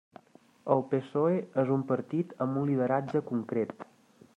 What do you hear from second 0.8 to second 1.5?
PSOE